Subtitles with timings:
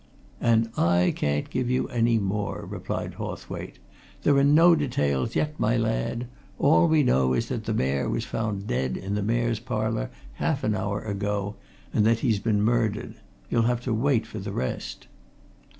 [0.41, 3.77] "And I can't give you any more," replied Hawthwaite.
[4.23, 6.25] "There are no details yet, my lad!
[6.57, 10.09] All we know is that the Mayor was found dead in the Mayor's Parlour
[10.41, 11.55] half an hour ago,
[11.93, 13.13] and that he's been murdered.
[13.51, 15.05] You'll have to wait for the rest."